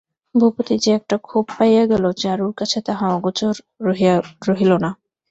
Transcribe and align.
ভূপতি 0.35 0.75
যে 0.83 0.91
একটা 0.99 1.15
ক্ষোভ 1.19 1.45
পাইয়া 1.51 1.83
গেল, 1.91 2.03
চারুর 2.21 2.53
কাছে 2.59 2.77
তাহা 2.87 3.05
অগোচর 3.15 3.53
রহিল 4.47 4.71
না। 4.83 4.89